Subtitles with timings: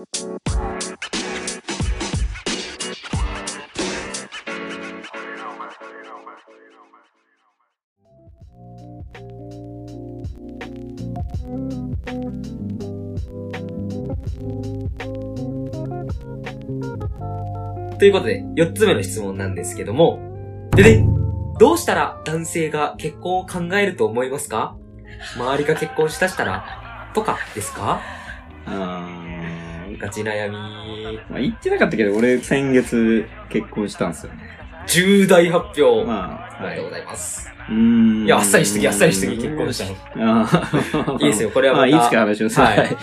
[0.00, 0.06] と
[18.06, 20.18] いうことで、4つ目の質問なんですけども、
[20.74, 21.06] でね、
[21.58, 24.78] どうしたら男性が結婚を考えると思いますか？
[25.36, 28.00] 周りが結婚したしたら、とかですか？
[28.64, 29.19] あ
[30.00, 30.56] ガチ悩み。
[30.56, 34.38] ーまあ、言ってなかったけど、俺先月結婚したんですよね。
[34.86, 36.06] 重大発表。
[36.06, 36.72] まあ、はい。
[36.72, 37.50] ありがとうございます。
[37.68, 37.74] うー
[38.22, 38.24] ん。
[38.24, 39.78] いや、あっさりしすぎ、あっさりしすぎ、結婚し
[40.12, 40.40] たの。
[40.42, 41.90] あーいいですよ、これはまた。
[41.92, 42.60] まあ、いつか話します。
[42.60, 42.96] はいはい。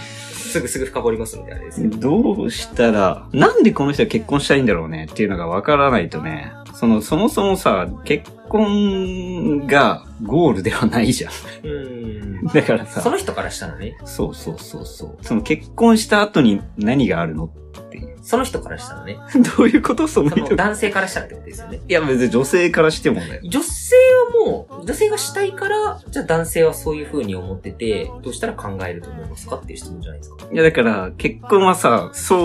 [0.48, 1.98] すぐすぐ深掘りますので、あれですけど。
[1.98, 11.32] どうしたら、なんでこの人は結婚したいんだろうねっていうのがわからないとね、その、そもそもさ、結婚がゴールではないじゃん。
[11.32, 12.48] うーん。
[12.48, 15.18] だからさ、その人からしたらね、そうそうそうそう。
[15.22, 18.18] その結婚した後に何があるのっていう。
[18.22, 19.18] その人からしたらね、
[19.58, 20.06] どういうこと？
[20.08, 20.64] そのその人が。
[20.66, 21.80] 男性からしたらってことですよね。
[21.88, 23.42] いや別に女性からしてもだよ。
[23.44, 23.96] 女性
[24.44, 30.46] はもう、女性がしたいから、じゃあ男性はそういう風に思ってて、どうしたら考えると思いますかっていう質問じゃないですか。
[30.52, 32.36] いやだから、結婚はさ、双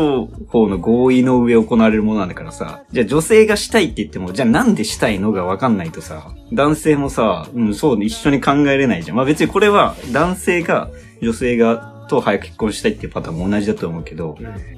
[0.48, 9.16] 方の合意の上行われるものなんだからさ、じゃあ女性がしたいって言っても、じゃあなんでしたいのがわかんないとさ、男性もさ、うん、そう、一緒に考えれないじゃん。
[9.16, 10.90] まあ別にこれは男性が
[11.22, 14.36] 女性が、と早く結婚したいっていうパターンも同じだと思うけど、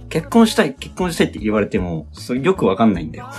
[0.09, 3.31] 結婚したい、結婚したいって言われても、それよくわかんないんだよ。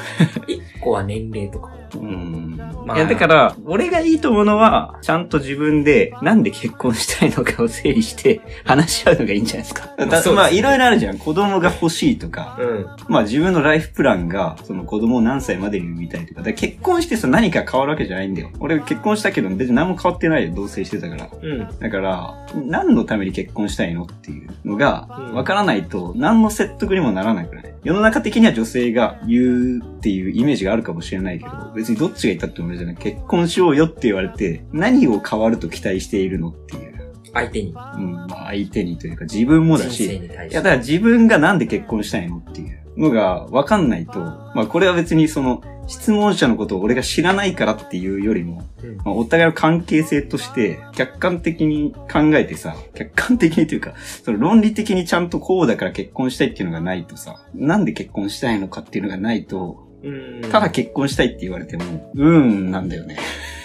[0.48, 1.72] 一個は年齢とか。
[2.00, 2.58] うん。
[2.86, 9.90] まあいや、だから、俺がいいと思うのは、ちゃんと自分で、なんで結婚したいのかを整理して、話し合うのがいいんじゃないですか。
[9.98, 11.18] まあまあ、いろいろあるじゃん。
[11.18, 12.86] 子供が欲しいとか、うん。
[13.08, 16.42] まあ自分のライフプランが、その子供を何歳までに産みたいとか。
[16.42, 18.52] だから結婚してさ、何か変わるわけじゃないんだよ。
[18.60, 20.54] 俺結婚したけど、別に何も変わってないよ。
[20.56, 21.30] 同棲してたから。
[21.42, 21.80] うん。
[21.80, 27.75] だから、何のために結婚したいのっていうのがうん、わからないと、何の説得にもならないからね。
[27.86, 32.96] 世の中的には女性が言うっていうイメージがあるかもしれないけど、別にどっちが言ったって同じじゃない。
[32.96, 37.14] 結婚しようよって言われて、何を変わると期待しているのっていう。
[37.32, 37.70] 相手に。
[37.70, 40.16] うん、まあ相手にというか自分もだ人し。
[40.16, 53.94] いや、だから自分がなんで結婚したいのっていうのが分かんないと、まあこれは別にその質問者のことを俺が知らないからっていうよりも、うんまあ、お互いの関係性として客観的に考えてさ、客観的にというか、
[54.24, 63.18] その論理的にちゃんとこうだから結婚したいっていうのがないとさ、なんで結婚したいのかっていうのがないと、うんただ結婚したいって言われても、うーんなんだよね。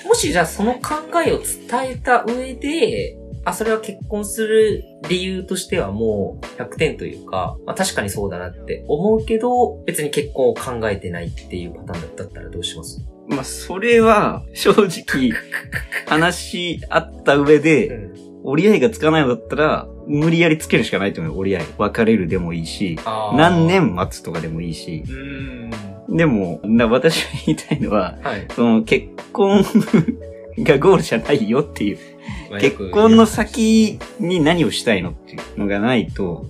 [0.07, 0.95] もしじゃあその考
[1.25, 13.01] えを伝えた上で、あ、それは結婚する理由としてはもう100点というか、まあ確かにそうだなって思うけど、別に結婚を考えてないっていうパターンだったらどうします？
[13.29, 15.31] まあそれは正直
[16.07, 18.31] 話し合った上で、ん。
[18.43, 21.65] 折り合いがつかないのだったら、無理やりつけるしかないと思うよ、折り合い。
[21.77, 22.99] 別れるでもいいし、
[23.37, 25.05] 何年待つとかでもいいし。
[26.09, 28.47] でも、な私が言いたいのは、はい。
[28.57, 29.63] その結婚
[30.61, 31.99] がゴールじゃないよっていう。
[32.51, 36.45] まあ結婚の、先に何をしたいのっていうのがないと、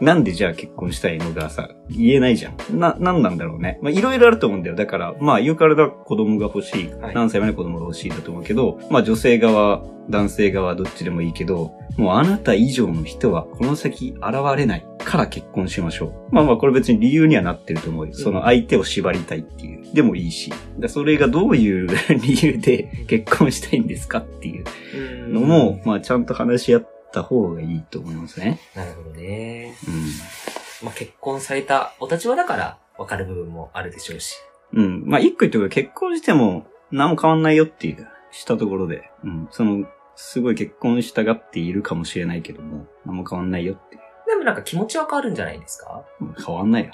[0.00, 2.78] なんでじゃあ結婚したいのがさ、言えないじゃん。
[2.78, 3.78] な、なんなんだろうね。
[3.82, 4.76] まあ、いろいろあると思うんだよ。
[4.76, 16.34] だから、まあ、言うからだ子供が欲しい何歳まで子供が欲しいだと思うけど、まあ、女性側、男性側、どっちでもいいけど、もうあなた以上の人はこの先現れないから結婚しましょう。
[16.34, 18.14] まあまあ、これ別に理由にはなってると思うよ。
[18.14, 19.94] その相手を縛りたいっていう。
[19.94, 20.52] でもいいし。
[20.78, 28.58] だそれがどういう理由で結婚したいんですかっていううんのも、まあ、ちゃんと話し合った方がいいと思いますね。
[28.74, 29.76] なるほどね。
[29.86, 30.86] うん。
[30.86, 34.34] まあ結婚されたお立場だから分かる部分もあるでしょうし。
[34.72, 35.04] うん。
[35.06, 39.10] まあ、一個言っておくけど結婚しても何も変わんないよっていう、したところで。
[39.24, 39.48] うん。
[39.50, 39.86] その、
[40.16, 44.00] すごい結婚したがっているかもしれないけども、何も変わんないよっていう。
[44.28, 46.02] でもなんか気持ちは変わるんじゃないですか？
[46.20, 46.92] うん変わんないよ。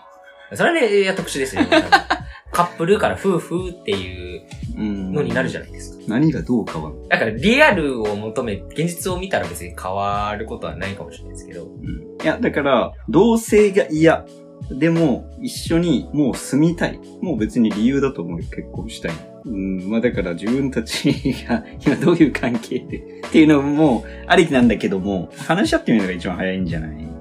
[0.54, 1.62] それはね、いや特殊ですよ。
[2.52, 4.42] カップルから夫婦っていう
[4.76, 5.12] うん。
[5.12, 6.04] のになるじゃないですか。
[6.08, 11.64] 何がどう変わるだからリアルを求め、現実を見たら別に変わることはないかもしれないですけど。
[11.64, 12.22] うん。
[12.22, 14.26] いや、だから、同性が嫌。
[14.70, 17.00] でも、一緒にもう住みたい。
[17.22, 19.12] もう別に理由だと思うよ、結婚したい。
[19.44, 21.10] うん、まあだから自分たち
[21.48, 26.90] が今どういう関係でっていうのもありきなんだけども、話し合ってみるのが一番早いんじゃない？
[27.02, 27.11] の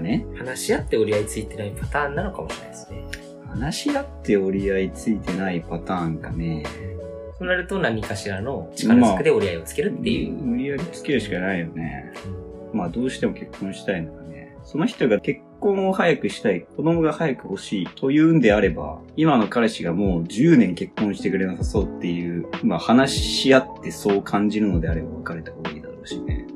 [0.00, 0.26] かね。
[0.36, 3.04] 話し合って折り合いついてないパターンなのかもしれないですね。
[3.48, 6.64] 話し合って折り合いついてないパターンかね。
[7.38, 10.32] そうなると何かしらの力ずくで折り合いをつけるっていう。
[10.32, 12.12] 無理やりつけるしかないよね。
[12.72, 14.56] まあどうしても結婚したいのかね。
[14.64, 26.46] その人が結婚を早くしたい、子供が早く欲しいというんであれば、今の彼氏がもう10年結婚してくれなさそうっていう、まあ話し合ってそう感じるのであれば別れた方がいいだろうしね。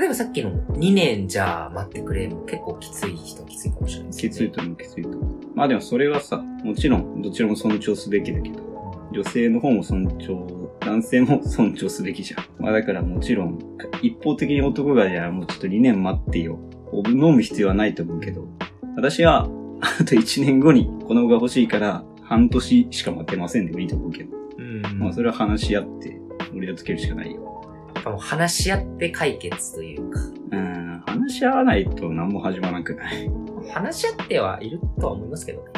[0.00, 4.30] で例えばさっきの2年じゃあ待ってくれも結構きつい人はきついかもしれないですね。
[4.30, 5.34] きついと思う、きついと思う。
[5.54, 12.44] まあでもそれはさ、もちろん、どちらも尊重すべきだけど、女性の方も尊重、男性も尊重すべきじゃん。
[12.58, 13.58] まあだからもちろん、
[14.00, 16.58] 一方的に男がじゃあもうちょっと2年待ってよ。
[17.06, 18.48] 飲む必要はないと思うけど、
[18.96, 19.50] 私は、
[19.80, 24.34] あと1年後にこの子が欲しいから、半年しか待てませんでもいいと思うけど。
[24.56, 24.82] うん。
[24.98, 26.18] まあそれは話し合って、
[26.56, 27.59] 俺をつけるしかないよ。
[28.00, 30.20] やっぱもう話し合って解決というか、
[30.52, 33.30] うん、話し合わないと何も始まらなくない？
[33.72, 35.68] 話し合ってはいるとは思いますけどね。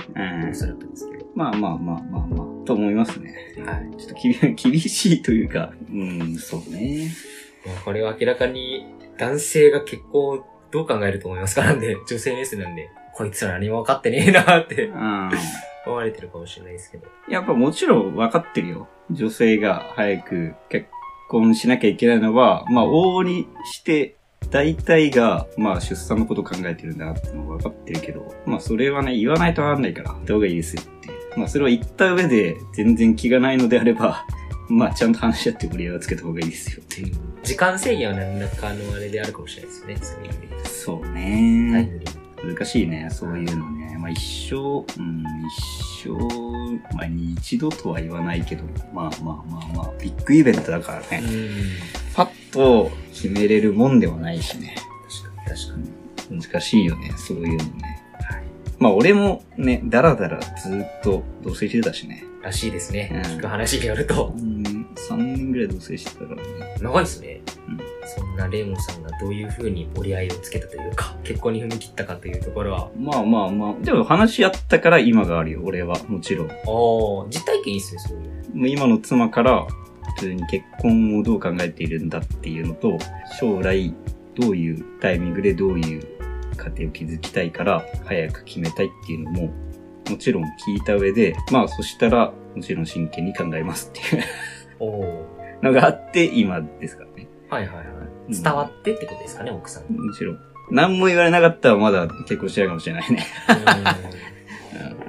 [0.43, 0.55] うんお。
[0.55, 1.27] そらくですけど。
[1.35, 3.35] まあまあまあまあまあ、と思いますね。
[3.67, 3.97] はい。
[3.97, 4.15] ちょっと
[4.71, 7.09] 厳しいというか、うん、そうね。
[7.85, 8.87] これは明らかに
[9.19, 15.31] 男性が結婚をどう考えると思いますかなんで、女性目線なんで、こいつら何も分かってねえなってうん。
[15.87, 17.07] 思われてるかもしれないですけど。
[17.29, 18.89] やっぱもちろん分かってるよ。
[19.11, 20.87] 女性が早く結
[21.33, 24.17] 婚しなきゃいけないのは、まあ往々にして、
[24.51, 31.09] 大体が、まあ出産のこと考えてるんだなってのは分かってるけど、まあそれはね、言わないと分かんないから、言った方がいいですよって。
[31.37, 34.27] まあそれを言った上で、全然気がないのであれば、
[34.69, 37.15] まあちゃんと話し合って折り合いをつけた方がいいですよっていう。
[37.43, 39.97] 時間制限は何らかのあれであるかもしれないですね。
[40.01, 40.69] そういう意味で。
[40.69, 42.01] そうね。
[42.45, 43.82] 難しいね、そういうのね。
[44.03, 44.57] まあ一生、
[45.01, 46.11] うん、一生、
[46.97, 51.23] まあ一度とは言わないけど、まあまあまあまあ、ビッグイベントだからね。
[51.25, 51.51] うん。
[52.13, 54.75] パッと決めれるもんではないしね。
[55.09, 56.43] 確かに確かに。
[56.43, 58.05] 難しいよね、そういうのね。
[58.15, 58.43] はい。
[58.81, 62.25] まあ俺もね、だらだらずっと同棲してたしね。
[62.41, 63.09] うらしいですね。
[63.15, 64.31] うん聞く話によると。
[64.31, 66.77] ん、3年ぐらい同棲してたからね。
[66.81, 67.41] 長いですね。
[67.69, 75.97] うんそんなレイモンさんがどういう風に折り合いをつけたというか、結婚に踏み切ったかというところは、まあまあまあ、でも話し合ったから今があるよ、俺は。
[76.09, 76.51] もちろん。
[76.51, 76.57] ああ、
[77.29, 78.57] 実体験いいっすね、そういう。
[78.57, 79.67] もう今の妻から、
[80.17, 82.99] 普通に結婚をどう考えているんだっていうのと、
[83.39, 83.95] 将来
[84.35, 86.03] どういうタイミングでどういう
[86.57, 89.51] 家庭を築きたいから、早く決めたいっていうのも、
[90.11, 94.25] もちろん聞いた上で、まあそしたら、もちろん真剣に考えますっていう
[95.63, 97.29] のがあって、今ですからね。
[97.49, 97.87] はいはいはい。
[97.87, 99.99] うん伝わってってことですかね、奥さんに。
[99.99, 100.39] もちろん。
[100.71, 103.27] 何も言われなかったらまだ結婚してないかもしれないね。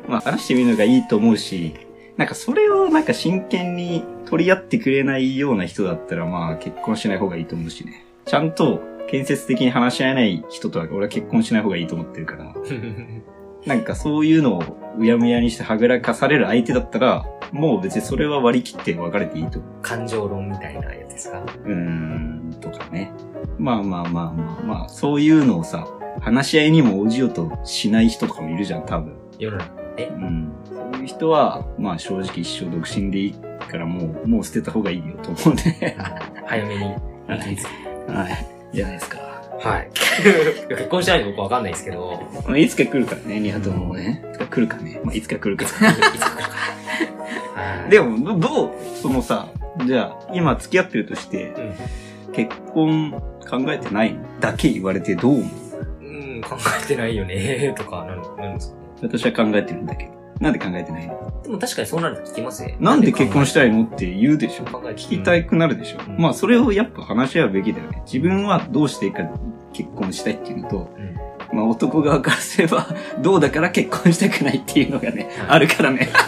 [0.08, 1.74] うん まあ話してみるのがいいと思うし、
[2.18, 8.04] なんかそれをなんか真剣に取り合ってくれないような人だったらまあ結婚しない方がいいと思うしね。
[8.26, 12.54] ちゃんと建設的に話し合えない人とは俺は結婚しない方がいいと思ってるから。
[13.66, 14.64] なんかそういうのを
[14.98, 19.72] うやむやにしてはぐらかされる相手だったら、もう別にそれは割り切って別れていいと思う。
[19.82, 21.40] 感情論みたいなやつですか？
[21.42, 23.12] うーん、とかね。
[23.58, 25.88] まあまあまあまあまあ、そういうのをさ、
[26.22, 29.16] 話し合いにも応じようとしない人とかもいるじゃん、多分。
[29.40, 29.58] 世の？
[29.60, 29.72] 中。
[29.98, 30.52] うん。
[30.66, 35.96] そういう人は、まあ正直一生独身でいいからもう、もう捨てた方がいいよと思うんで。
[36.46, 36.84] 早めに。
[36.84, 36.96] はい。
[37.30, 38.48] はい。
[38.74, 39.20] じゃないですか。
[39.64, 39.90] はい。
[40.68, 44.22] 結婚しないと僕わかんないですけど、まあいつか来るからね、ニハトもね。
[44.30, 45.00] いつか来るかね。
[45.04, 45.68] まあいつか来るかい。
[45.68, 46.26] つか来るか。
[47.56, 47.90] はい。
[47.90, 48.72] でも、どどう、
[49.02, 49.48] そのさ、
[49.86, 51.54] じゃあ、今付き合ってるとして、
[52.28, 53.12] うん、結婚
[53.50, 55.42] 考えてないだけ言われてどう思
[56.02, 56.06] う？
[56.06, 56.06] う
[56.40, 58.82] ん、考えてないよね、とか、なんなんですかね。
[59.02, 60.13] 私は考えてるんだけど。
[60.40, 61.42] なんで考えてないの？
[61.44, 62.76] でも確かにそうなると聞きますね。
[62.80, 63.84] なんで結婚したいいの？
[63.84, 68.02] って言うでしょ考え聞きたくなるでしょ、うんまあそれをやっぱ話し合うべきだよね。
[68.06, 69.24] 自分はどうしてか
[69.74, 71.58] 結婚したいっていうのと、うん。
[71.58, 72.88] まあ男側からすれば
[73.22, 76.10] どうだから結婚したくないっていうのがね、あるからね。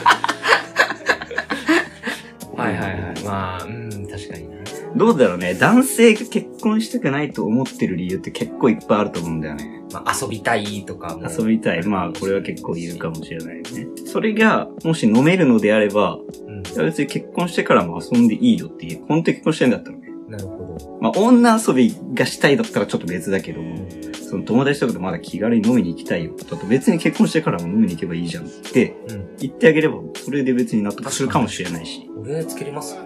[2.55, 3.23] はいはいはい。
[3.23, 4.55] まあ、うん、確かにな。
[4.95, 5.55] どうだろうね。
[5.55, 9.81] 男性が結婚したくないと思ってる理由って結構いっぱいあると思うんだよね。
[10.03, 11.29] まあ、遊びたいとかも。
[11.29, 11.83] 遊びたい。
[11.85, 13.87] まあこれは結構言うかもしれないよね。
[14.05, 16.63] それがもし飲めるのであれば、うん。
[16.65, 19.05] いや別に結婚してからも遊んでいいよっていう。
[19.07, 20.09] 本当に結婚してんだったらね。
[20.27, 20.97] なるほど。
[21.01, 23.87] まあ女遊びがしたいだったらちょっと別だけど、うん。
[24.13, 26.35] その友達とかとまだ気軽に飲みに行きたいよ。
[26.35, 29.35] だと別に結婚してからも飲みに行けばいいじゃんってうん。
[29.37, 32.09] 言ってあげれば、それで別に納得するかもしれないし。
[32.17, 32.97] 俺つけれます？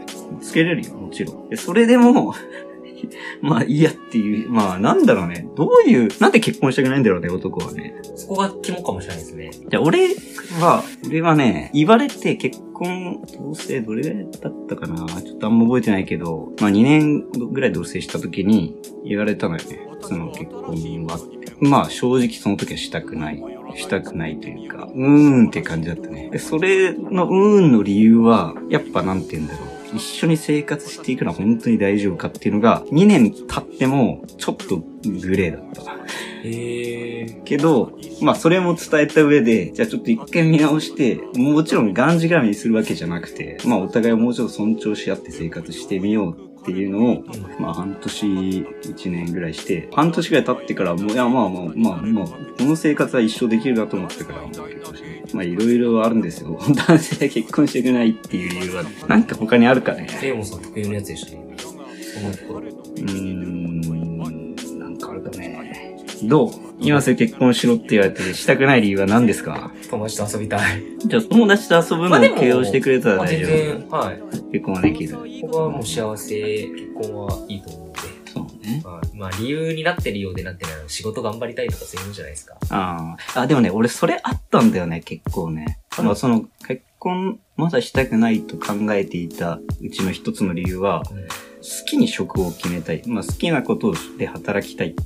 [0.41, 1.49] つけれるよ、もちろん。
[1.49, 2.33] でそれでも、
[3.41, 5.47] まあいいやっていう、まあなんだろうね。
[5.55, 7.95] どういう、なんで結婚したくないんだろうね、男はね。
[8.15, 9.51] そこが肝かもしれないですね。
[9.51, 10.07] じゃあ俺
[10.59, 18.75] は、俺はね、言われて結婚、同棲どれぐらいだったかなちょっとあんま覚えてないけど、まあ2年ぐらい同棲した時に
[19.05, 19.79] 言われたのよね。
[20.01, 21.19] その結婚は。
[21.61, 23.43] まあ正直その時はしたくない。
[23.75, 26.29] したくないというか、うーんって感じだったね。
[26.31, 29.78] で、それのうーんの理由は、やっぱなんて言うんだろう。
[29.93, 35.99] 一緒に生活していくのは本当に大丈夫かっていうのが、2年経っても、ちょっとグレーだった。
[36.43, 37.41] へえ。
[37.45, 47.23] けど、まあそれも伝えた上で、じゃあちょっと一回見直して、もちろんがんじがらみにするわけじゃなくて、まあお互いをもうちょっと尊重し合って生活してみようっていうのを、
[47.59, 54.41] まあ半年、一年ぐらいして、半年ぐらい経ってから、もう、いやまあまあまあ、まあ、この生活は一生できるなと思ってから、
[55.33, 56.59] まあいろいろあるんですよ。
[56.87, 60.07] 男性が結婚してくれないっていう理由は、なんか他にあるかね。
[60.21, 61.49] レイモンさん特有のやつでしたね。
[62.97, 63.48] うーん、なんかあるかね。
[66.23, 66.51] どう？
[66.79, 69.71] 今すぐ結婚しろって言われてしたくない理由は何ですか？
[69.89, 70.83] 友達と遊びたい。
[71.05, 73.95] じゃあ友達と遊ぶのを許容してくれたらまあ大丈全然、夫。
[73.95, 74.21] はい。
[74.51, 75.17] 結婚はできる。
[75.41, 77.99] 僕はもう幸せ、結婚はいいと思って。
[78.31, 78.81] そうね。
[78.85, 82.57] はいまあ理由になってるようでなってない仕事頑張りたいとかそういうのじゃないですか。
[82.69, 83.41] ああ。
[83.41, 85.79] あ、でもね、俺それあったんだよね、結構ね。
[85.97, 91.27] うんまあその、結婚まだしたくないと考えていたうちの一つの理由は、うん
[91.59, 93.03] 好きに職を決めたい。
[93.05, 94.95] まあ好きなことで働きたい。
[94.95, 95.03] 好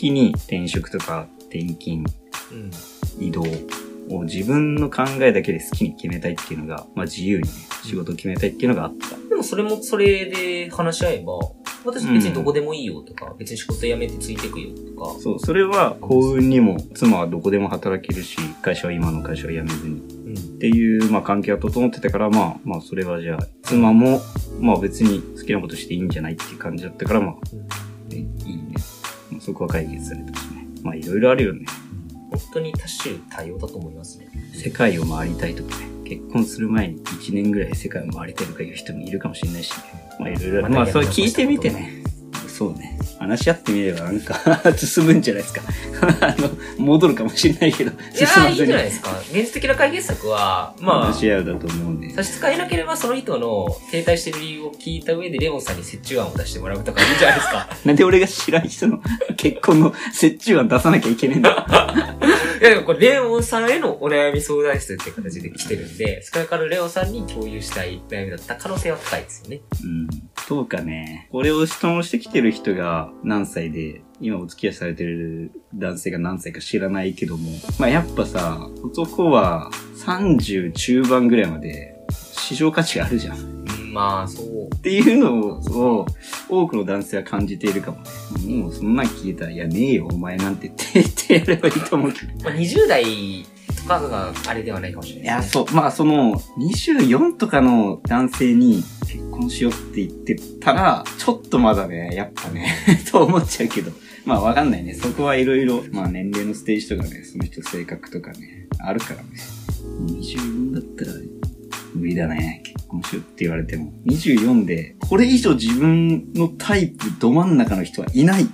[0.00, 2.04] きに転職とか転勤、
[2.52, 2.70] うん。
[3.18, 3.42] 移動
[4.10, 7.54] を自分の考えだけで好きに決めたいっていうのが、まあ自由にね、
[7.84, 9.16] 仕事を決めたいっていうのがあった。
[9.28, 11.38] でもそれもそれで話し合えば、
[11.84, 20.00] 私別にどこでもいいよとか、別に仕事辞めてついてくよとか、そう、それは幸運にも、妻はどこでも働けるし、会社は今の会社を辞めずに。
[20.26, 20.34] うん。
[20.34, 24.20] っていう、まあ関係は整ってたから、まあ、まあそれはじゃあ、妻も、
[24.60, 27.66] まあ別に好きなことしていいんじゃないっていう感じだったから、まあ、ね、いいね。
[27.68, 27.89] まあ
[29.50, 30.66] そこは解決されたしね。
[30.84, 31.66] まあいろいろあるよね。
[32.30, 34.28] 本当に多種多様だと思いますね。
[34.54, 35.86] 世界を回りたいとかね。
[36.04, 39.76] 結婚する前に1年ぐらい世界を回りたいとかいう人もいるかもしれないしね。
[40.20, 42.04] まあいろいろ、またまあそれ聞いてみてね。
[42.46, 42.96] そうね。
[43.20, 44.34] 話し合ってみればなんか
[44.78, 45.60] 進むんじゃないですか。
[46.26, 49.10] あの、戻るかもしれないけど、いやー、いいん進まずにじゃないですか。
[49.30, 52.16] 現実的な解決策は、ま話し合うだと思うんであ、。
[52.16, 57.68] 差し支えなければその人の停滞してる理由を聞いた上でレオンさんに折衷案を出してもらうとかいいんじゃないですか。
[57.84, 59.00] なんで俺が知らん人の
[59.36, 62.09] 結婚の折衷案出さなきゃいけねえんだ。
[62.60, 69.62] いやこれレオンさんへのお悩み相談室っていう形で来てるんで、それからレオンさんに共有したい悩みだった可能性は高いですよね。
[69.82, 70.06] うん。
[70.46, 71.28] どうかね。
[71.32, 77.48] これを質問してきてる人が何歳で、今お付き合いされてる男性が何歳か知らないけども、
[77.78, 79.70] まあやっぱさ、男は
[80.04, 83.36] 30中盤ぐらいまで市場価値があるじゃん。
[83.36, 84.49] っうん、まあ、そう。
[84.80, 86.06] っていうのを
[86.48, 88.62] 多くの男性は感じているかもね。
[88.62, 92.44] もうそんなん聞いたら、いやねえよお前なんてって言ってやればいいと思うけど。
[92.44, 93.04] まあ、20代
[93.82, 95.64] とかがあれではないかもしれ、ないですね。
[95.66, 102.74] そう、まあその、24とかの男性に結婚しようって言ってたら、ちょっとまだね、やっぱね、
[103.12, 103.92] と思っちゃうけど。
[104.24, 104.94] まあわかんないね。
[104.94, 109.28] そこはいろいろ、まあ年齢のステージとかね、その人性格とかね、あるからね。
[110.06, 111.12] 24だったら、
[111.94, 112.62] 無理だね。
[112.64, 113.92] 結婚しようって言われても。
[114.06, 118.46] 24で、これ以上自分のタイプど真ん中の人はいないっ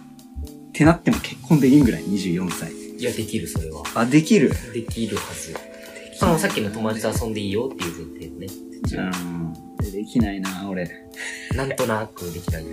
[0.73, 2.73] てなっても結婚できんぐらい、24歳。
[2.73, 3.83] いや、できる、それは。
[3.95, 5.55] あ、できるできるはず。
[6.14, 8.66] その、さっきの友達と遊んでいいよっていう前提でね。
[8.93, 9.93] うん。
[9.93, 10.90] できないな、俺。
[11.55, 12.64] なんとなくできない。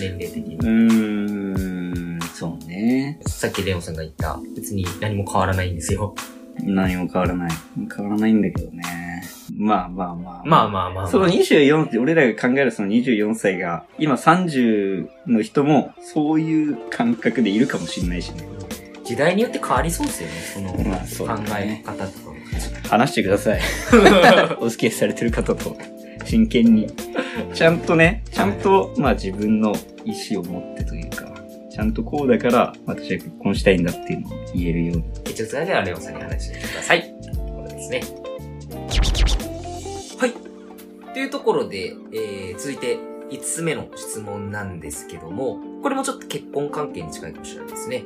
[0.00, 0.58] 年齢的にう。
[0.58, 3.20] ーん、そうね。
[3.26, 6.14] さっきレオンさんが言った、別に何も変わらないんですよ。
[6.62, 7.50] 何も変わらない。
[7.96, 9.13] 変わらないんだけどね。
[9.56, 10.42] まあまあまあ。
[10.44, 11.06] まあまあまあ、まあ。
[11.06, 18.48] その24って、俺らが考えるその24歳が、今30の人も、そういう感覚でいるかもしれないしね。
[19.04, 20.28] 時代によって変わりそうですよ
[20.64, 21.04] ね。
[21.06, 22.34] その、考ねえ方とかも。
[22.88, 23.60] 話してください。
[24.60, 25.76] お付き合いされてる方と、
[26.24, 26.88] 真剣に。
[27.52, 31.32] ちゃんとね、ちゃんと、まあ自分の意思を持ってというか、
[31.70, 35.04] ちゃんとこうだから、私は結婚したいんだっていうのを言えるように。
[35.30, 37.02] 一応それではレオンさんに話してください。
[37.02, 38.23] というところですね。
[40.18, 40.34] はい。
[41.12, 42.98] というところで、えー、続いて
[43.30, 48.04] 5つ目の質問なんですけども、これもちょっと結婚関係に近いかもしれないですね。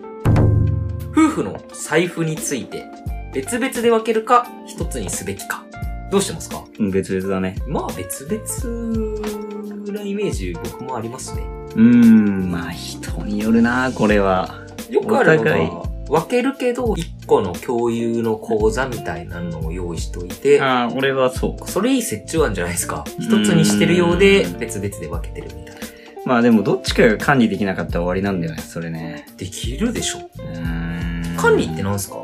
[1.13, 2.87] 夫婦の財布について、
[3.35, 5.65] 別々で分けるか、一つにすべきか。
[6.11, 6.65] どうしてますか？
[6.79, 7.57] うん別々だね。
[7.67, 11.43] まあ別々なイメージ僕もありますね。
[11.75, 14.67] うーん、まあ人によるな、これは。
[14.89, 21.71] よくあるのお互いが、分けるけど、一個の共有の口座みたいなのを用意しておいて、ああ、俺はそう。
[21.71, 23.05] それいい折衷案じゃないですか。
[23.21, 25.81] 一つにしてるようでうん別々で分けてるみたいな。
[26.25, 29.27] まあでもどっちかが管理できなかったら終わりなんだよね、それね。
[29.37, 30.19] できるでしょ。
[30.19, 31.37] うーん。
[31.37, 32.17] 管理ってなんすか？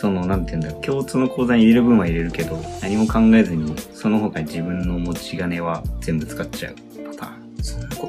[0.00, 0.82] その、なんて言うんだろう。
[0.82, 6.74] 共通の口座に入れる分は入れるけど、何も考えずに、その他に自分の持ち金は全部使っちゃう
[7.10, 7.62] パターン。
[7.62, 8.06] そんなこ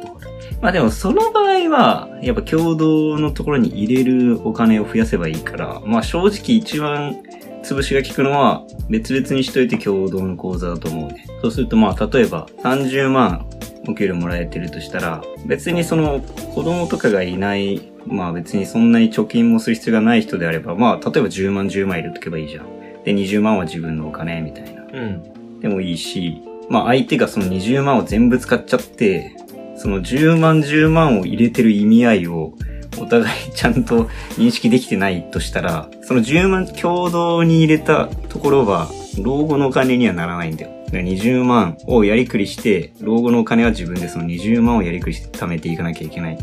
[0.61, 7.17] まあでもその場合は、やっぱ共同のところに入れるお金を増やせばいいから、まあ正直一番
[7.63, 11.25] 潰しが効くのは別々にしといて共同の口座だと思うね。
[11.41, 13.47] そうするとまあ例えば30万
[13.87, 16.21] お給料もらえてるとしたら、別にその
[16.53, 22.65] 子供とかがいない、まあ別にそんなに貯金もする必要がない人であれば、まあ例えば10万10万入れとけばいいじゃん。
[23.03, 24.83] で20万は自分のお金みたいな。
[24.93, 25.59] うん。
[25.59, 29.35] でもいいし、まあ相手がその20万を全部使っちゃって、
[29.81, 32.53] その10万10万を入れてる意味合いを、
[33.00, 38.89] お互い ちゃんと認識できてないとしたら、その10万共同に入れたところは、
[39.23, 40.71] 老後のお金にはならないんだよ。
[40.85, 46.38] だから20万をやりくりして、老後のお金は自分でその20万をやりくりして貯めていかなきゃいけない。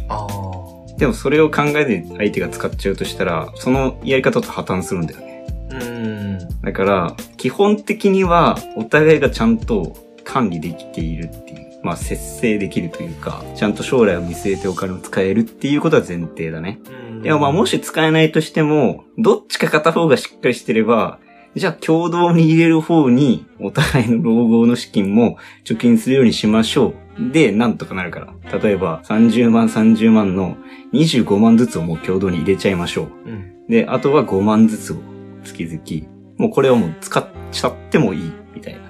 [0.98, 5.46] でもそれを考えて相手が使っちゃうとしたら、そのやり方と破綻するんだよね。
[5.70, 6.38] うん。
[6.64, 11.67] だから、基本的にはお互いがちゃんと管理できているっていう。
[11.82, 16.80] まあ、節制できるというか、ちゃんと将来を見据えてお金を使えるっていうことは前提だね。
[17.22, 21.18] でもまあ、もし使えないとしても、どっちか片方がしっかりしてれば、
[21.54, 27.32] じゃあ共同に入れる方に、お互いの老後の資金も貯金するようにしましょう。
[27.32, 28.58] で、なんとかなるから。
[28.58, 30.56] 例えば、30万30万の
[30.92, 33.28] 25万ずつをもう共同に入れちゃいましょう。
[33.28, 33.66] うん。
[33.68, 34.96] で、あとは5万ずつを
[35.44, 38.87] 月々、もうこれはもう使っちゃってもいい、みたいな。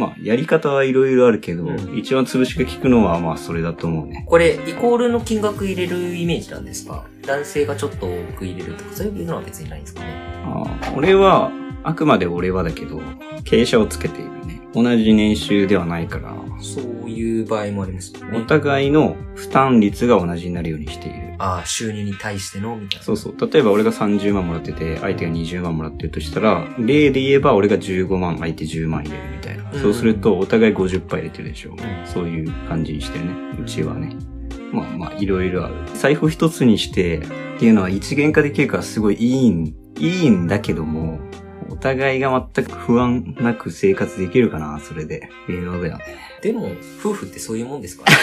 [0.00, 4.24] まあ、やり方はいろいろあるけど、うん一番潰しが効くのはまあそれだと思うね。
[4.26, 7.04] これ、イコールの金額入れるイメージなんですか？
[7.26, 10.06] 男性がちょっと多く入れるとか、そういうのは別にないんですかね？
[10.44, 11.52] ああ俺は、
[11.84, 12.98] あくまで俺はだけど、
[13.44, 14.59] 傾斜をつけているね。
[14.74, 18.38] 同じ年収ではないから、そういう場合もありますよね。
[18.38, 21.34] お互いの負担率が同じになるようにしている。
[21.38, 23.04] ああ、収入に対しての、みたいな。
[23.04, 23.50] そうそう。
[23.50, 29.70] 例えば俺が30万もらってて、相手が20万もらってるとしたら、例で言えば俺が15万、相手10万入れるみたいな。
[29.72, 31.74] うんそうすると、お互い50%入れてるでしょ。
[31.74, 33.32] んそういう感じにしてるね。
[33.60, 34.16] うちはね。
[34.72, 35.74] まあまあ、いろいろある。
[35.94, 37.22] 財布一つにして、っ
[37.58, 41.49] ていうのは一元化できるからすごいいいん、いいんだけども、お
[41.80, 45.28] 互いが全く不安なく生活できるかな、それで。
[45.48, 46.04] 微妙だよね。
[46.42, 46.70] でも、
[47.00, 48.18] 夫婦ってそういうもんですから、ね。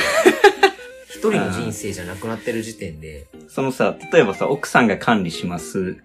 [1.10, 5.98] 一人の人生じゃなくなってる時点で、そのさ、例えばさ、奥さんが管理します。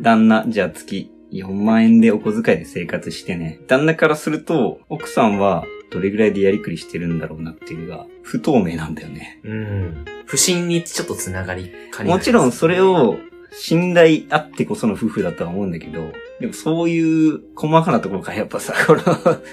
[0.00, 3.60] 旦那、じゃあ月4万円でお小遣いで生活してね。
[3.66, 9.40] 旦那からすると、奥さんはどれぐらいでやりくりしてるんだろうなっていうのが不透明なんだよね。
[9.44, 10.04] うん。
[10.26, 13.16] 不信にちょっと繋がりかねないもちろんそれ、を
[13.52, 19.02] 信頼あってこその夫婦だとは思うんだけど、でもそういう細かなところからやっぱさ、 この、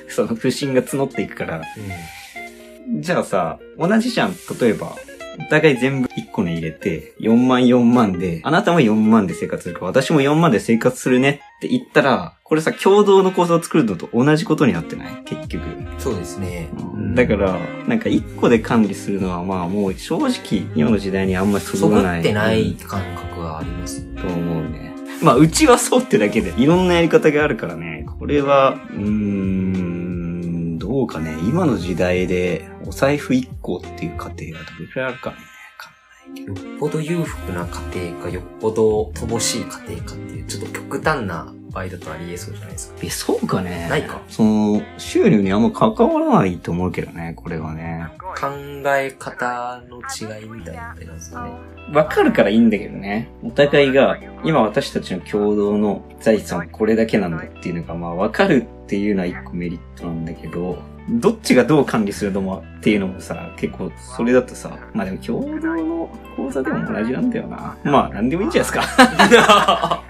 [0.07, 1.63] その不信が募っていくから、う
[3.01, 4.35] じゃあさ、同じじゃん。
[4.59, 4.95] 例えば、
[5.39, 15.23] お互い全部1個に入れて、4万4万で、あなたも4万で生活するから、私も4万で生活するねって言ったら、これさ、共同の構造を作るのと同じことになってない？
[15.25, 15.63] 結局。
[15.63, 15.87] ん。
[15.99, 16.69] そうですね。
[17.15, 22.21] だから、なんか1個で管理するのは、まあもう正直、今の時代にあんまりそそぐない。
[22.21, 24.01] ってない感覚はあります。
[24.15, 24.95] と思うね。
[25.21, 28.05] まあ、うちはそうってだけで、いろんなやり方があるからね。
[28.17, 31.35] これは、うーん、どうかね。
[31.43, 35.35] 今の時代で、お財布1個っていう家庭がどれくらいあるかね。
[36.35, 42.99] よっぽど裕福な家庭か、よっぽど乏しい家庭かっていう、ちょっと極端な場合だとあり得そうじゃないですか。
[43.03, 43.87] え、そうかね。
[43.89, 44.21] ないか。
[44.27, 48.07] その、収入にあんま関わらないと思うけどね、これはね。
[48.19, 48.47] 考
[48.95, 51.51] え方の違いみたいなのってなんですかね。
[51.93, 53.29] わかるからいいんだけどね。
[53.43, 60.77] お互いが、今私たちの共同の財産これだけなんだっていうのが、まあわかるっていうのは一個メリットなんだけど、
[61.09, 67.77] どっちがどう管理するのもっていうのもさ、結構それだとさ、まあでも共同の講座でも同じなんだよな。
[67.83, 70.03] まあなんでもいいんじゃないですか。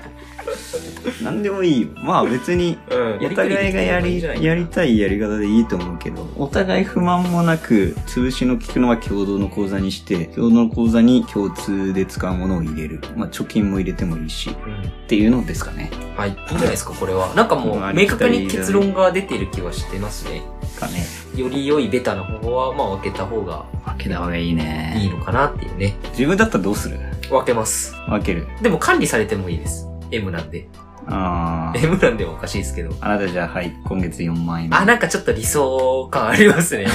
[1.23, 1.88] なんでもいいよ。
[2.03, 13.01] まあ別に、うんお互いがやり、やりたいやり方でいいと思うけど、お互い不満もなく、潰しの効くのは共同の口座にして、共同の口座に共通で使うものを入れる。
[13.15, 15.89] まあ貯金も入れてもいいし、うんっていうのですかね。
[16.15, 16.29] はい。
[16.29, 17.33] いいんじゃないですか、これは。
[17.35, 20.43] なんかもう、まあ明確に結論が出てる気はしてますね。
[20.79, 21.03] かね。
[21.35, 25.12] より良いベタな方法は、まあ分けた方が分けた方がいいいいね。
[25.12, 25.95] のかなっていうね。
[26.12, 26.99] 自分だったらどうする？
[27.29, 27.93] 分けます。
[28.07, 28.47] 分ける。
[28.62, 29.88] でも管理されてもいいです。
[30.12, 30.67] M なんで。
[31.10, 31.86] あー。
[31.86, 32.95] M なんでもおかしいですけど。
[33.02, 34.76] あなたじゃあ、はい、今月4万円。
[34.76, 36.88] あ、なんかちょっと理想感ありますね。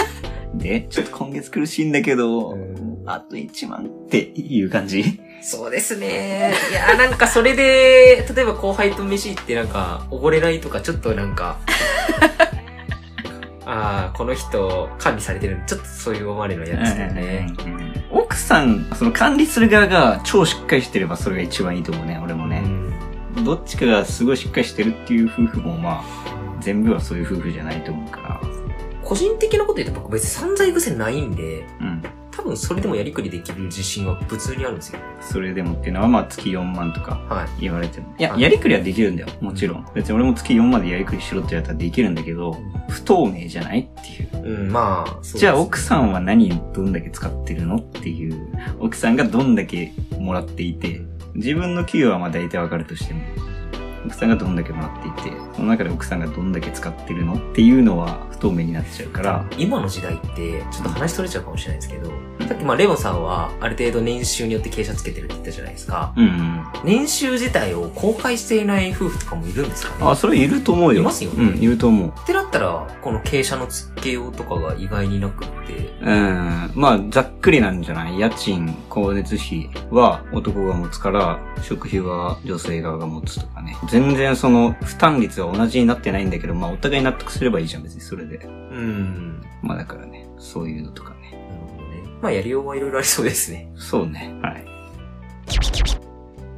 [0.54, 5.20] で、ちょっと今月苦しいんだけど、うんあと1万っていう感じ？
[5.40, 6.54] そうですね。
[6.70, 11.58] いや、なんかそれで、例えば後輩と飯行ってなんか、おごれないとか、ちょっとなんか、
[13.66, 17.52] ああ、この人管理されてるちょっとそういう思われるの嫌ですよね。
[18.10, 22.46] 奥さん、その管理する側が超しっかりしてればそれが一番いいと思うね、俺も
[23.44, 26.04] どっちかがすごいしっかりしてるっていう夫婦もまあ、
[26.60, 28.40] 全部はそういう夫婦じゃないと思うから。
[29.02, 32.02] 個人的なこと言うと僕別に散財癖ないんで、うん。
[32.30, 34.98] 多分それでもやりくりできる自信は普通にあるんですよ。
[35.20, 37.62] それでもっていうのはまあ月4万とかはい。
[37.62, 38.14] 言われても。
[38.18, 39.28] いや、はいやりくりはできるんだよ。
[39.40, 39.86] もちろん。
[39.94, 42.56] 別に俺も月4までやりくりしろって言われたらできるんだけど、
[42.88, 44.62] 不透明じゃないっていう。
[44.62, 48.48] うん、まあ、そうですじゃあ奥さんは何にどんだけ使ってるのっていう。
[48.80, 51.02] 奥さんがどんだけもらっていて、
[51.34, 53.20] 自分の給与はまあ大体わかるとしても、
[54.04, 62.10] 奥さんがどんだけもらっていて、その中で奥さんがどんだけ使ってるのっていうのは不透明になっちゃうから、今の時代って、ちょっと話取れちゃうかもしれないですけど、
[62.48, 66.12] さっきまあレオンさんはある程度年収によって傾斜つけてるって言ったじゃないですか。
[66.16, 66.64] うんうん。
[66.84, 70.10] 年収自体を公開していない夫婦とかもいるんですかね？
[70.10, 71.00] あ、それいると思うよ。
[71.00, 72.08] いますよねうん、いると思う。
[72.08, 75.44] ってなったら、この傾斜の付けようとかが意外になく
[76.00, 76.70] うん。
[76.74, 78.18] まあ、ざっくりなんじゃない？
[78.18, 83.76] 家賃、光熱費は男が持つから、食費は女性側が持つとかね。
[83.88, 88.38] 全然その、負担率は同じになってないんだけど、まあ、お互い納得すればいいじゃん、別にそれで。
[88.38, 89.42] うん。
[89.62, 91.30] まあ、だからね、そういうのとかね。
[91.32, 92.02] なるほどね。
[92.20, 93.70] まあやりようはいろいろありそうですね。
[93.76, 94.34] そうね。
[94.42, 94.64] はい。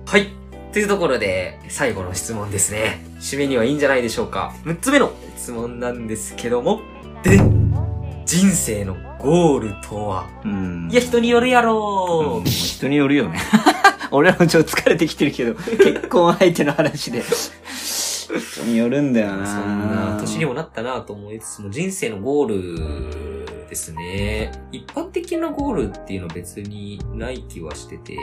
[0.07, 0.29] はい。
[0.72, 3.05] というところで、最後の質問ですね。
[3.20, 4.53] 締めにはいいんじゃないでしょうか。
[4.64, 6.81] 6つ目の質問なんですけども、
[7.22, 7.38] で、
[8.26, 10.28] 人生のゴールとは？
[10.44, 10.88] うん。
[10.90, 13.38] いや、人によるやろうん人によるよね。
[14.10, 17.22] 俺らもちょっと疲れてきてるけど、結婚相手の話で。
[17.22, 24.52] 人によるんだよなそんな年にもなったなと思いつつも、人生のゴールですね。
[24.72, 28.16] 一般的なゴールっていうのは別にない気はしてて、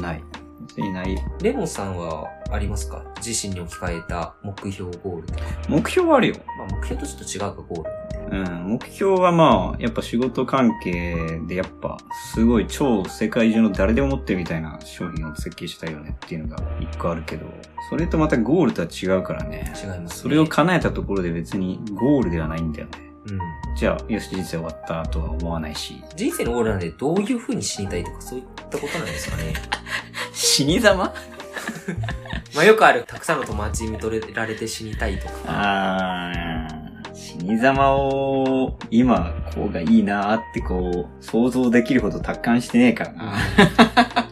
[0.00, 0.24] ない。
[0.66, 1.16] 別にない。
[1.42, 3.04] レモンさんはありますか？
[3.24, 5.40] 自身に置き換えた目標ゴールとか。
[5.68, 6.34] 目標はあるよ。
[6.58, 7.90] まあ目標とちょっと違うか、ゴール。
[8.28, 11.96] うん、目標はまあ、やっぱ仕事関係でやっぱ、
[12.34, 17.46] すごい超世界中の誰でも持ってるみたいな商品を設計したいよねっていうのが一個あるけど、
[17.88, 19.72] それとまたゴールとは違うからね。
[19.80, 20.06] 違います、ね。
[20.08, 23.12] それを叶えたところで別にゴールではないんだよね。
[23.28, 23.38] うん。
[23.76, 26.02] じゃあ、よし、人生終わったとは思わないし。
[26.16, 28.42] 人生のゴールなんでどういう風に死にたいとかそうい
[28.76, 29.54] ったことなんですかね。
[30.32, 31.12] 死に様？
[32.54, 35.34] まあよくある、たくさんの友達に見とれられて死にたいとか。
[35.46, 43.34] あー、死に様を今、こうがいいなーってこう、想像できるほど達観してねえからな。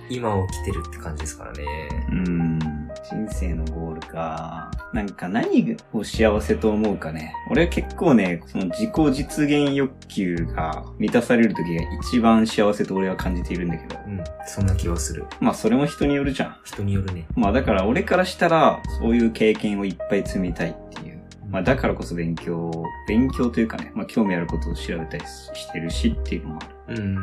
[0.09, 1.65] 今を生きてるって感じですからね。
[2.11, 2.59] うん。
[3.05, 4.71] 人生のゴールか。
[4.95, 7.35] なんか何を幸せと思うかね。
[7.51, 14.01] 俺は結構ね、その自己実現欲求が満たされる時が一番幸せと俺は感じているんだけど。
[14.07, 14.25] うん。
[14.47, 15.27] そんな気はする。
[15.41, 16.57] まあそれも人によるじゃん。
[16.65, 17.27] 人によるね。
[17.35, 21.21] まあだから俺からしたら、そういう経験をいっぱい積みたいっていう。
[21.51, 22.71] まあだからこそ勉強、
[23.09, 27.17] 勉強というかね、まあ興味あることを調べたりしてるしっていうのもあうん。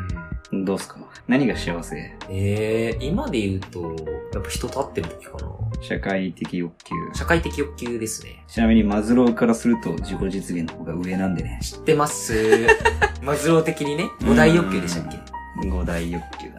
[0.52, 0.64] る。
[0.64, 0.98] どうすか？
[1.28, 1.96] 何が幸せ？
[2.30, 3.96] ええー、今で言うと、
[4.34, 5.48] やっぱ人と会ってる時かな。
[5.80, 6.94] 社会的欲求。
[7.14, 8.44] 社会的欲求ですね。
[8.46, 11.58] ちなみにマズローからすると自己実現の方が上なんでね。
[11.62, 12.66] 知ってます？
[13.22, 15.08] マズロー的にね、五大欲求でしたっ
[15.62, 15.68] け？
[15.68, 16.51] 五大欲求。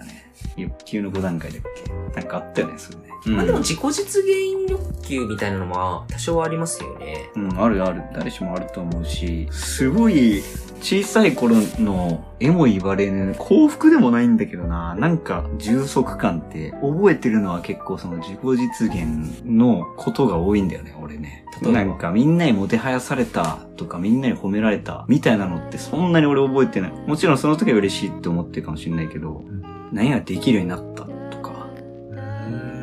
[0.58, 3.04] 欲求の5段階だっけなんかあったよね、それね。
[3.26, 7.30] うん、まあでも自己実現欲求みたいなのは多少ありますよね。
[7.36, 8.04] うん、あるある。
[8.13, 10.42] 誰しもあると思うし、すごい
[10.82, 14.96] 小さい頃の絵も言われぬ幸福でもないんだけどな。
[14.96, 21.46] なんか充足感って覚えてるのは結構その自己実現のことが多いんだよね、俺ね。
[21.62, 21.84] 例えば？
[21.86, 26.92] なんかみんなにもてはやされたとかみんなに褒められたみたいなのってそんなに俺覚えてない。
[26.92, 31.67] もちろんその時は嬉しいって思ってるかもしれないけど、ん何ができるようになったとか、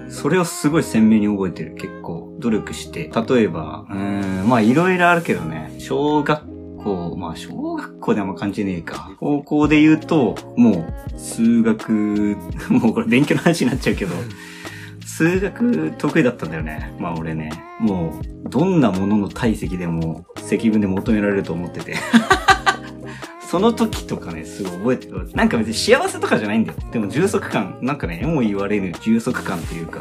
[0.09, 1.75] それをすごい鮮明に覚えてる。
[1.75, 3.11] 結構努力して。
[3.29, 5.75] 例えば、うーん、まあいろいろあるけどね。
[5.79, 6.47] 小学
[6.79, 9.11] 校、まあ小学校であんま感じねえか。
[9.19, 12.37] 高校で言うと、もう数学、
[12.71, 14.15] もうこれ勉強の話になっちゃうけど、
[15.05, 16.95] 数学得意だったんだよね。
[17.01, 17.51] まあ俺ね。
[17.81, 21.97] もう、どんなものの体積でも積分で求められると思ってて。
[23.51, 25.29] その時とかね、すごい覚えてる。
[25.35, 26.79] なんか別に幸せとかじゃないんだよ。
[26.93, 30.01] でも充足感、なんかね、絵も言われる充足感っていうか、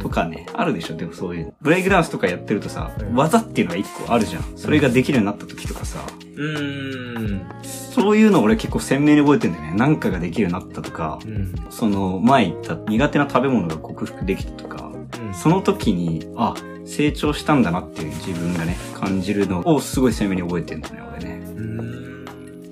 [0.00, 1.52] とかね、あるでしょ、でもそういう。
[1.60, 4.44] ブレイクダンスとかやってるとさ、うん技っていうのが一個あるじゃん。
[4.54, 5.98] それができるようになった時とかさ、
[6.36, 7.42] うーん。
[7.64, 9.74] そういうの俺結構鮮明に覚えてんだよね。
[9.74, 11.54] なんかができるようになったとか、うん。
[11.70, 14.92] その前言った苦手な食べ物が克服できたとか、
[15.32, 16.54] その時に、あ、
[16.86, 21.33] 成長したんだなっていう自分がね、感じるのをすごい鮮明に覚えてんだね、俺ね。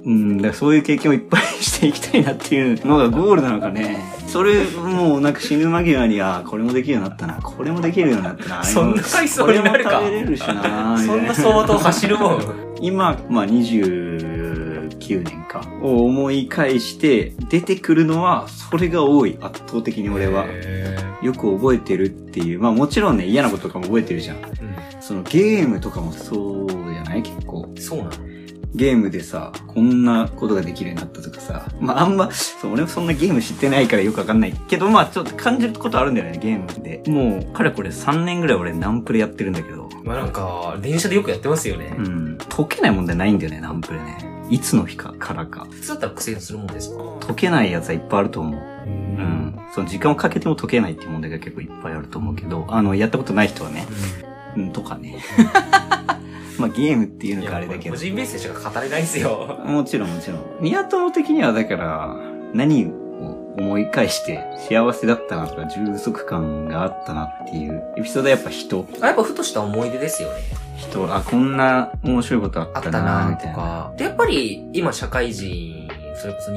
[0.05, 0.12] うん。
[0.12, 3.99] うん、だからそういう経験をいっぱいしていきたいなっていうのがゴールなのかね。
[4.27, 8.65] それ、もうなんか死ぬ間際に、あ、これもできるようになったな、これもできるようになったな。
[8.65, 10.99] そんな回想になるかこれも食べれるしな。
[10.99, 12.41] そんな相当走るもん。
[12.81, 20.47] 今、まあ29年か、を思い返して、出てくるのは、それが多い、圧倒的に俺は。
[20.49, 22.61] へよく覚えてるっていう。
[22.61, 24.38] まあもちろんね、嫌なこととかも覚えてるじゃん。
[24.38, 24.51] ー
[25.01, 27.23] そのゲームとかもそうじゃない？
[27.23, 27.69] 結構。
[27.69, 27.81] うん。
[27.81, 28.11] そうなの
[28.75, 31.67] ゲームでさ、こんなことができるようになったとかさ。
[31.81, 37.03] まああんま、そう、俺もそんなゲーム知ってないからよくわかんないけど、まあちょっと感じることあるんだよね、ゲームで。
[37.07, 39.89] もう、かれこれ3年ぐらい俺ナンプレやってるんだけど。
[40.05, 41.95] まあなんか、電車でよくやってますよね。
[41.99, 42.39] うん。
[42.49, 44.17] 解けない問題ないんだよね、ナンプレね。
[44.49, 45.67] いつの日かからか。
[45.71, 47.05] 普通だったら苦戦するもんですか？
[47.27, 48.55] 解けないやつはいっぱいあると思う。
[48.55, 48.61] へう
[49.23, 49.59] ん。
[49.75, 53.87] その時間をかけても解けないっていう問題が結構いっぱいあると思うけど、あの、やったことない人はね、
[54.57, 55.23] うん、とかね。
[56.59, 58.01] まあゲームっていうのかあれだけど個。
[58.01, 59.61] 人ベースでしか語れないんですよ。
[59.65, 60.41] もちろんもちろん。
[60.61, 62.17] 宮友的にはだから、
[62.55, 68.87] 何を思い返して幸せだったなとか充足感があったなっていうエピソードはやっぱ人。
[69.01, 70.41] あやっぱふとした思い出ですよね。
[70.77, 73.55] 人、あ、こんな面白いことああったなみたいな。
[73.55, 73.95] か。
[73.97, 76.51] で、やっぱり今社会人、それこそ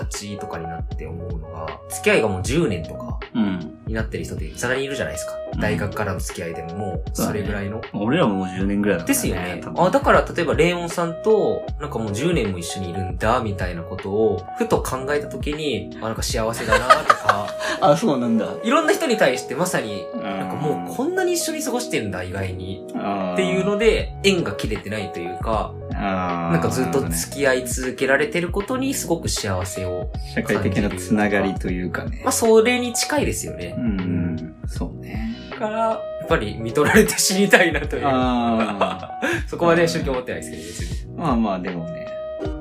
[0.00, 3.78] 28とかになって思うのが、付き合いがもう10年とかうん。
[3.86, 5.32] になってる人ってざらにいるじゃないですか。
[5.36, 7.82] うん大学からの付き合いでももうそれぐらいの。
[7.92, 17.48] 俺らももう10年ぐらいだからですよねあ、だから例えばレイオンさんと、なんかもう10年も一緒にいるんだ、みたいなことを、ふと考えた時に、あ、なんか幸せだな、とか、
[17.82, 18.46] あ、そうなんだ。
[18.64, 22.86] いろんな人に対してまさに、ななんかもうこんなに一緒に過ごしてんだ、意外に。
[22.88, 30.10] っっていうので、縁が切れてないというか、ななんかずっと付き合い続けられてることにすごく幸せを。
[30.34, 32.32] 社会的なつながりというかねまあ、。
[32.32, 33.80] それに近いですよねう。
[33.80, 35.36] ん、そうね。
[35.50, 38.02] だから、やっぱり見取られて死にたいなという。
[38.04, 41.14] あ そこまで宗教持ってないですけど、別に。
[41.18, 41.22] あ。
[41.22, 42.06] まあまあでもね。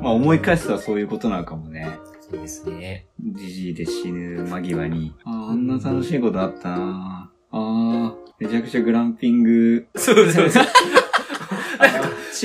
[0.01, 1.87] まあ思い返すとそういうことなのかもね。
[2.19, 3.07] そうですね。
[3.19, 5.13] じじいで死ぬ間際に。
[5.25, 9.87] ああ、あんな楽しいことあったなああ、めちゃくちゃグランピング。
[9.95, 10.63] そうそうそう。
[10.63, 10.65] 千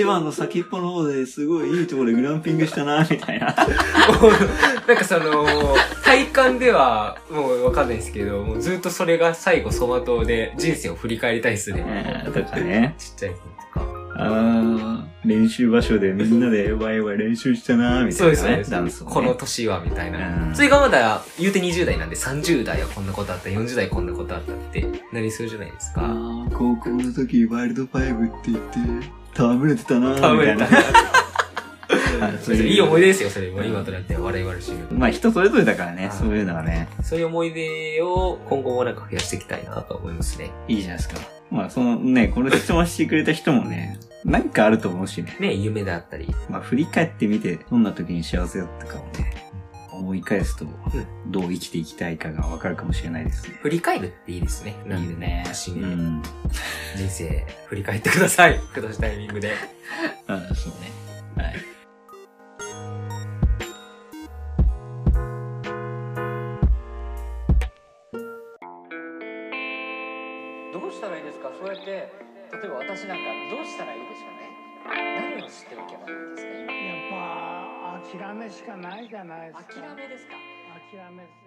[0.04, 3.54] 葉の先っぽの方ですごいいいところでグランピングしたなみたいな。
[4.86, 5.46] なんかその、
[6.04, 11.84] 体感ではもうわかんないですけど、もうずっとそれが最後走馬灯で人生を振り返りたいですね。
[11.86, 12.94] えーとかね。
[12.98, 13.40] ちっちゃい頃
[13.72, 14.06] とか。
[14.18, 18.12] ああ、練習場所でみんなでワイワイ練習したなみたいな、ね。
[18.12, 19.12] そうですそうですダンスを、ね。
[19.12, 20.46] この年はみたいな。
[20.48, 26.02] うんそれがまだ言うて20代なんで30代はこんなことあった、40代こんなことあったってなりそうじゃないですか。
[26.54, 28.78] 高校の時ワイルドファイブって言って、
[29.38, 30.36] 戯れてたなみたいな。
[30.36, 30.66] 戯れた
[32.20, 33.48] あそれいい思い出ですよ、それ。
[33.48, 36.88] 今となっては笑い話しまあ人それぞれだからね、はいそういうのはね。
[37.02, 40.50] そういう思い出を今後もなんか増やしていきたいなと思いますね。
[40.68, 41.16] いいじゃないですか。
[41.50, 45.36] まあそのね、この質問してくれた人もね、なんかあると思うしね。
[45.38, 46.34] ね、夢であったり。
[46.48, 49.45] まあ振り返ってみて、どんな時に幸せだったかをね、
[49.96, 50.66] 思い返すと、
[51.28, 53.58] どう生きていきたいかがわかるかもしれないですね。
[53.62, 54.74] 振り返るっていいですね。
[54.86, 56.22] なんでね、節目でうん。
[56.96, 58.58] 人生振り返ってください。
[58.58, 59.52] ふとしたタイミングで。
[60.28, 60.90] あそうね。
[61.36, 61.56] はい。
[70.72, 71.50] どうしたらいいですか？
[71.58, 72.10] そうやって例
[72.64, 74.50] えば私なんかどうしたらいいでしょうね
[75.38, 76.52] 何を知っておけばいいですか？
[76.62, 77.55] 今やっぱ
[77.96, 79.74] 諦めしかないじゃないですか。
[79.80, 80.32] 諦めですか。
[80.92, 81.46] 諦めせ